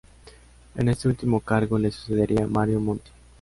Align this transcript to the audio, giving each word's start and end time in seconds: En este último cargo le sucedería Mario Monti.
En 0.77 0.89
este 0.89 1.09
último 1.09 1.41
cargo 1.41 1.77
le 1.77 1.91
sucedería 1.91 2.47
Mario 2.47 2.79
Monti. 2.79 3.11